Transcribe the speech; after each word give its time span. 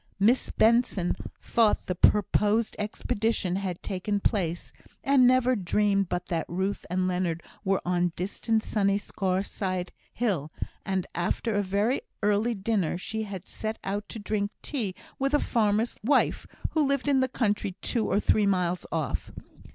Miss 0.19 0.49
Benson 0.49 1.15
thought 1.43 1.85
the 1.85 1.93
purposed 1.93 2.75
expedition 2.79 3.57
had 3.57 3.83
taken 3.83 4.19
place, 4.19 4.73
and 5.03 5.27
never 5.27 5.55
dreamed 5.55 6.09
but 6.09 6.25
that 6.25 6.47
Ruth 6.49 6.87
and 6.89 7.07
Leonard 7.07 7.43
were 7.63 7.83
on 7.85 8.11
distant, 8.15 8.63
sunny 8.63 8.97
Scaurside 8.97 9.89
hill; 10.11 10.51
and 10.83 11.05
after 11.13 11.53
a 11.53 11.61
very 11.61 12.01
early 12.23 12.55
dinner, 12.55 12.97
she 12.97 13.21
had 13.25 13.45
set 13.45 13.77
out 13.83 14.09
to 14.09 14.17
drink 14.17 14.49
tea 14.63 14.95
with 15.19 15.35
a 15.35 15.39
farmer's 15.39 15.99
wife 16.03 16.47
who 16.71 16.83
lived 16.83 17.07
in 17.07 17.19
the 17.19 17.29
country 17.29 17.73
two 17.83 18.07
or 18.07 18.19
three 18.19 18.47
miles 18.47 18.87
off. 18.91 19.31